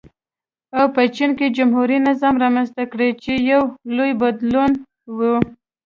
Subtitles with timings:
[0.77, 3.61] او په چین کې جمهوري نظام رامنځته کړي چې یو
[3.95, 4.71] لوی بدلون
[5.17, 5.19] و.